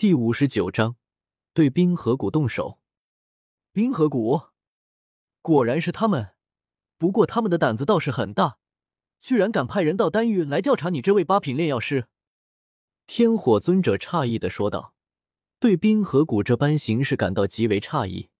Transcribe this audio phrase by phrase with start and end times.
[0.00, 0.96] 第五十九章，
[1.52, 2.78] 对冰河谷动手。
[3.70, 4.44] 冰河谷，
[5.42, 6.30] 果然是他们。
[6.96, 8.56] 不过他们的胆子倒是很大，
[9.20, 12.06] 居然敢派人到丹域来调查你这位八品炼药师。
[13.06, 14.94] 天火尊者诧异的说道，
[15.58, 18.30] 对冰河谷这般行事感到极为诧异。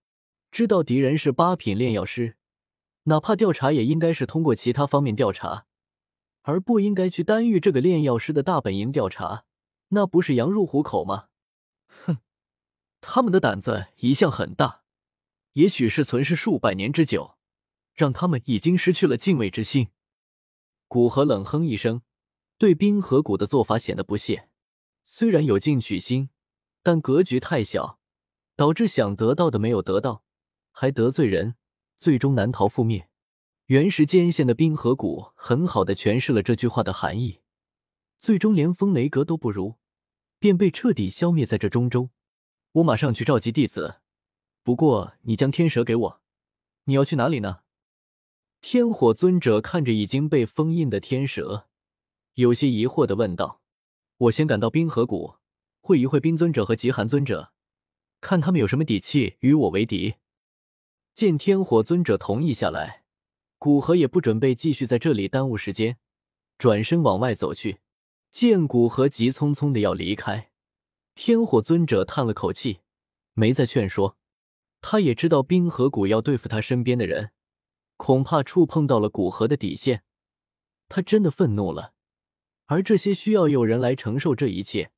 [0.51, 2.39] 知道敌人是八品炼药师，
[3.03, 5.67] 哪怕调查也应该是通过其他方面调查，
[6.41, 9.45] 而不应该去丹域这个炼药师的大本营调查，
[9.89, 11.27] 那不是羊入虎口吗？
[12.05, 12.19] 哼，
[13.01, 14.83] 他们的胆子一向很大，
[15.53, 17.37] 也许是存世数百年之久，
[17.95, 19.89] 让他们已经失去了敬畏之心。
[20.89, 22.03] 古河冷哼一声，
[22.59, 24.49] 对冰河谷的做法显得不屑。
[25.05, 26.31] 虽然有进取心，
[26.83, 27.99] 但格局太小，
[28.55, 30.25] 导致想得到的没有得到，
[30.71, 31.57] 还得罪人，
[31.99, 33.09] 最终难逃覆灭。
[33.67, 37.41] 原石间线的冰河谷很好的诠释了这句话的含义，
[38.19, 39.80] 最终连风雷阁都不如。
[40.41, 42.11] 便被彻底消灭在这中州。
[42.73, 44.01] 我马上去召集弟子。
[44.65, 46.21] 不过你将天蛇给我，
[46.85, 47.61] 你要去哪里呢？
[48.61, 51.69] 天火尊者看着已经被封印的天蛇，
[52.35, 53.61] 有些疑惑的问道
[54.19, 55.37] ：“我先赶到冰河谷，
[55.81, 57.53] 会一会冰尊者和极寒尊者，
[58.21, 60.17] 看他们有什么底气与我为敌。”
[61.15, 63.05] 见天火尊者同意下来，
[63.59, 65.99] 古河也不准备继续在这里耽误时间，
[66.57, 67.81] 转身往外走去。
[68.33, 70.51] 见古河急匆匆的要离开，
[71.15, 72.81] 天火尊者叹了口气，
[73.35, 74.17] 没再劝说。
[74.81, 77.33] 他也知道冰河谷要对付他身边的人，
[77.97, 80.05] 恐怕触碰到了古河的底线。
[80.89, 81.93] 他真的愤怒了，
[82.67, 84.91] 而这些需要有人来承受这一切。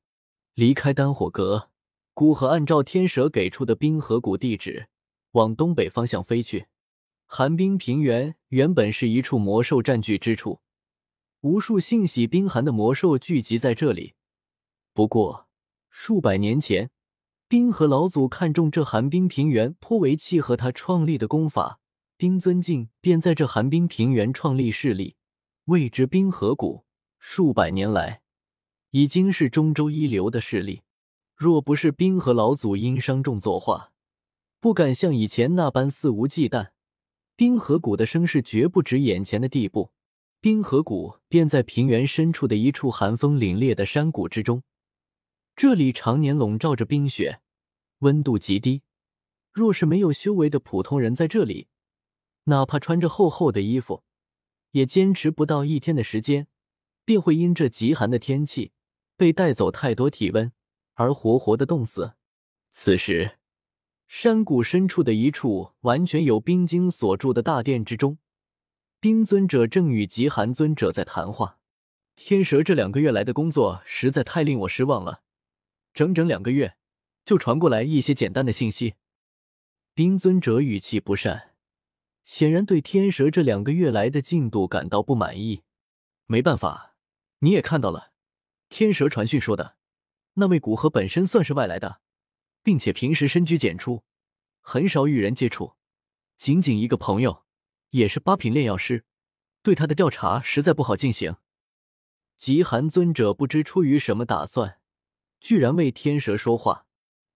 [0.53, 1.69] 离开丹火阁，
[2.13, 4.87] 古河按照天蛇给出的冰河谷地址，
[5.31, 6.67] 往东北方向飞去。
[7.25, 10.61] 寒冰平原原本是一处魔兽占据之处。
[11.43, 14.13] 无数性喜冰寒的魔兽聚集在这里。
[14.93, 15.49] 不过，
[15.89, 16.89] 数百年前，
[17.49, 21.81] 冰河老祖看中这寒冰平原颇为契合他创立的功法，
[22.15, 25.17] 冰尊境便在这寒冰平原创立势力，
[25.65, 26.85] 谓之冰河谷。
[27.19, 28.21] 数百年来，
[28.91, 30.83] 已经是中州一流的势力。
[31.35, 33.91] 若不是冰河老祖因伤重作画，
[34.61, 36.69] 不敢像以前那般肆无忌惮，
[37.35, 39.91] 冰河谷的声势绝不止眼前的地步。
[40.43, 44.61] 冰河谷便在平原深处的一处寒风凛冽的山谷之中，
[45.55, 47.39] 这里常年笼罩着冰雪，
[47.99, 48.81] 温度极低。
[49.53, 51.69] 若是没有修为的普通人在这里，
[52.43, 54.03] 哪怕穿着厚厚的衣服，
[54.71, 56.47] 也坚持不到一天的时间，
[57.05, 58.73] 便会因这极寒的天气
[59.15, 60.51] 被带走太多体温，
[60.95, 62.15] 而活活的冻死。
[62.69, 63.37] 此时，
[64.09, 68.17] 山谷深处的一处完全由冰晶锁住的大殿之中。
[69.03, 71.59] 冰尊者正与极寒尊者在谈话。
[72.15, 75.23] 天蛇这两个月来的工作实在太令我失望了，
[75.93, 76.77] 整整两个月
[77.25, 78.93] 就传过来一些简单的信息。
[79.93, 81.51] 冰尊者语气不善，
[82.23, 85.63] 显然对天蛇这两个月来的进度感到不满意。
[86.25, 86.95] 没办法，
[87.39, 88.13] 你也看到了，
[88.69, 89.75] 天蛇传讯说的，
[90.35, 91.99] 那位古河本身算是外来的，
[92.63, 94.05] 并且平时深居简出，
[94.61, 95.73] 很少与人接触，
[96.37, 97.43] 仅仅一个朋友。
[97.93, 99.05] 也是八品炼药师，
[99.61, 101.35] 对他的调查实在不好进行。
[102.37, 104.79] 极寒尊者不知出于什么打算，
[105.39, 106.87] 居然为天蛇说话。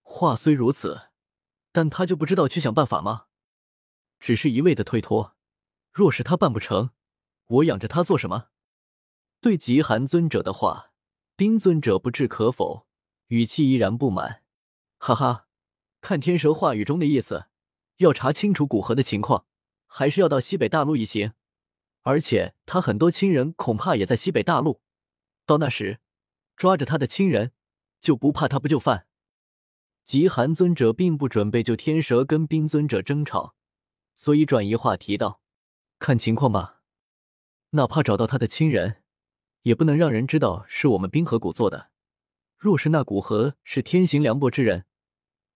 [0.01, 1.09] 话虽如此，
[1.71, 3.25] 但他就不知道去想办法吗？
[4.19, 5.35] 只是一味的推脱。
[5.91, 6.89] 若是他办不成，
[7.45, 8.47] 我养着他做什么？
[9.39, 10.91] 对极寒尊者的话，
[11.35, 12.87] 冰尊者不置可否，
[13.27, 14.41] 语气依然不满。
[14.97, 15.45] 哈哈，
[16.01, 17.45] 看天蛇话语中的意思，
[17.97, 19.45] 要查清楚古河的情况。
[19.87, 21.33] 还是要到西北大陆一行，
[22.03, 24.81] 而且他很多亲人恐怕也在西北大陆。
[25.45, 25.99] 到那时，
[26.55, 27.53] 抓着他的亲人，
[27.99, 29.07] 就不怕他不就范。
[30.03, 33.55] 极寒尊者并不准备就天蛇跟冰尊者争吵，
[34.15, 35.41] 所以转移话题道
[35.99, 36.81] ：“看情况吧，
[37.71, 39.03] 哪怕找到他的亲人，
[39.63, 41.91] 也不能让人知道是我们冰河谷做的。
[42.57, 44.85] 若是那古河是天行凉薄之人，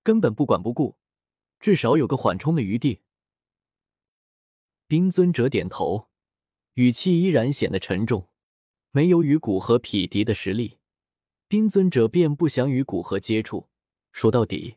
[0.04, 0.98] 根本不管不顾，
[1.60, 3.01] 至少有个缓冲的余地。”
[4.92, 6.10] 冰尊者点头，
[6.74, 8.28] 语气依然显得沉重。
[8.92, 10.80] 没有与古河匹敌的实力，
[11.48, 13.70] 冰尊者便不想与古河接触。
[14.12, 14.76] 说到底，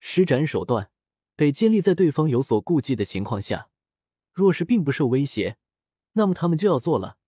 [0.00, 0.90] 施展手段
[1.36, 3.68] 得建立在对方有所顾忌的情况下。
[4.32, 5.56] 若是并不受威胁，
[6.14, 7.18] 那么他们就要做了，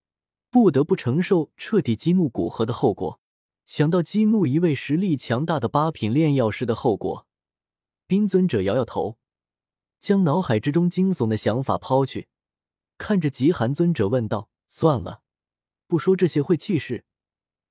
[0.50, 3.20] 不得不承受彻底激怒古河的后果。
[3.66, 7.28] 想到激怒一位实力强大的八品炼药师的后果，
[8.08, 9.16] 冰尊者摇摇头。
[10.06, 12.28] 将脑海之中惊悚的想法抛去，
[12.96, 15.22] 看着极寒尊者问道：“算了，
[15.88, 17.04] 不说这些晦气事，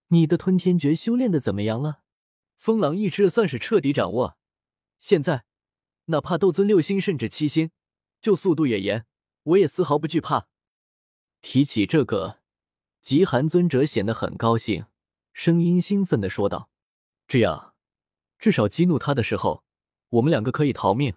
[0.09, 2.01] 你的吞天诀修炼的怎么样了？
[2.57, 4.37] 风狼意志算是彻底掌握。
[4.99, 5.45] 现在，
[6.07, 7.71] 哪怕斗尊六星甚至七星，
[8.19, 9.05] 就速度也严，
[9.43, 10.49] 我也丝毫不惧怕。
[11.41, 12.41] 提起这个，
[12.99, 14.87] 极寒尊者显得很高兴，
[15.31, 16.69] 声音兴奋的说道
[17.29, 17.75] ：“这样，
[18.37, 19.63] 至少激怒他的时候，
[20.09, 21.15] 我们两个可以逃命。”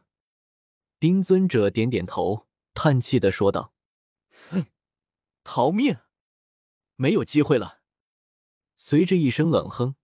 [0.98, 3.72] 冰尊者点点头，叹气的说道
[4.50, 4.66] ：“哼，
[5.44, 5.98] 逃命，
[6.96, 7.80] 没有机会了。”
[8.76, 9.94] 随着一声冷哼。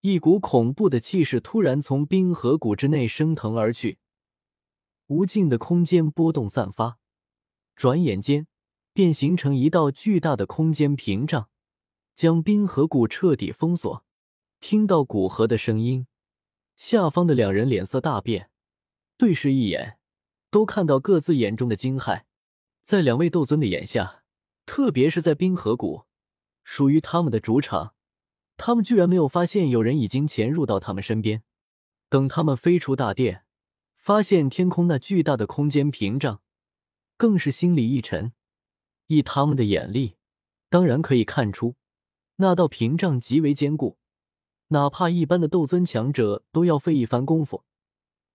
[0.00, 3.98] 一股恐怖的气势突然从冰河谷之内升腾而去，
[5.06, 6.98] 无尽的空间波动散发，
[7.74, 8.46] 转眼间
[8.92, 11.48] 便形成一道巨大的空间屏障，
[12.14, 14.04] 将冰河谷彻底封锁。
[14.60, 16.06] 听到古河的声音，
[16.76, 18.50] 下方的两人脸色大变，
[19.16, 19.98] 对视一眼，
[20.54, 22.26] 都看到各自眼中的惊骇。
[22.84, 24.22] 在两位斗尊的眼下，
[24.64, 26.04] 特别是在冰河谷，
[26.62, 27.96] 属于他们的主场。
[28.56, 31.42] 他们居然没有发现有人已经潜入到他们身边。
[32.08, 33.42] 等他们飞出大殿，
[33.96, 36.40] 发现天空那巨大的空间屏障，
[37.16, 38.32] 更是心里一沉。
[39.08, 40.14] 以他们的眼力，
[40.70, 41.74] 当然可以看出
[42.36, 43.98] 那道屏障极为坚固，
[44.68, 47.64] 哪怕一般的斗尊强者都要费一番功夫。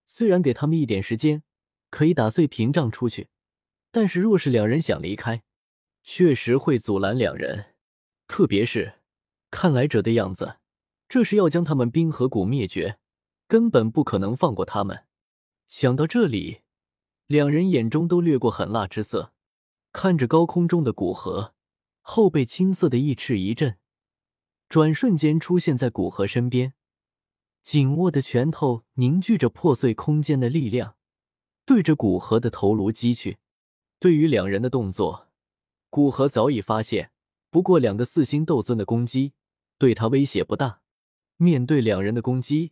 [0.06, 1.44] 虽然给他们一点时间
[1.90, 3.30] 可以打碎屏障出去，
[3.92, 5.44] 但是若是两人想离开，
[6.04, 7.74] 确实会阻拦两人，
[8.28, 8.96] 特别是。
[9.52, 10.58] 看来者的样子，
[11.08, 13.00] 这是要将他们冰河谷灭绝，
[13.48, 15.06] 根本不可能放过他们。
[15.68, 16.62] 想到这里，
[17.26, 19.34] 两人眼中都掠过狠辣之色，
[19.92, 21.56] 看着高空中的古河，
[22.02, 23.80] 后背青色的翼翅一震，
[24.68, 26.76] 转瞬间出现在古河身边，
[27.64, 30.96] 紧握的拳头凝聚着破碎空间的力量，
[31.70, 33.38] 对着古河的头颅击去。
[34.00, 35.28] 对于两人的动作，
[35.92, 37.12] 古河早已发现，
[37.52, 39.34] 不过两个四星斗尊的攻击。
[39.78, 40.82] 对他威胁不大。
[41.38, 42.72] 面对两人的攻击，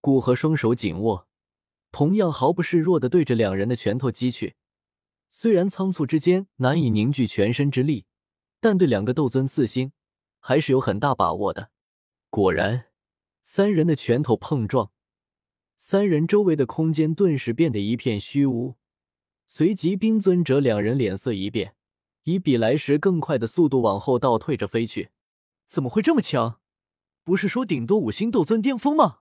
[0.00, 1.28] 古河双手紧握，
[1.92, 4.56] 同样毫不示弱的对着两人的拳头击去。
[5.30, 8.04] 虽然仓促之间难以凝聚全身之力，
[8.58, 9.92] 但对两个斗尊四星
[10.40, 11.70] 还是有很大把握的。
[12.30, 12.86] 果然，
[13.44, 14.90] 三人的拳头碰撞，
[15.86, 18.76] 三人周围的空间顿时变得一片虚无。
[19.46, 21.76] 随即，冰尊者两人脸色一变，
[22.22, 25.10] 以比来时更快的速度往后倒退着飞去。
[25.66, 26.58] 怎么会这么强？
[27.22, 29.18] 不是说顶多五星斗尊巅峰吗？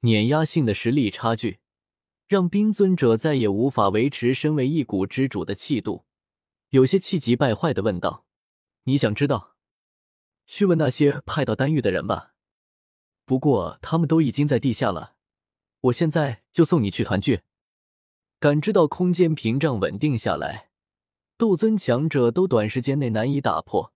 [0.00, 1.60] 碾压性的实力差距，
[2.28, 6.04] 让冰尊者再也无法维持身为一股之主的气度，
[6.68, 8.26] 有些气急败坏的问道
[8.84, 9.56] ：“你想知道？
[10.46, 12.34] 去问那些派到丹域的人吧。
[13.24, 15.12] 不过他们都已经在地下了。
[15.84, 17.42] 我现在就送你去团聚。”
[18.40, 20.68] 感知到空间屏障稳定下来，
[21.36, 23.92] 斗尊强者都短时间内难以打破。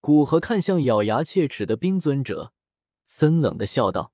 [0.00, 2.52] 古河看向咬牙切齿的冰尊者，
[3.06, 4.12] 森冷的笑道：“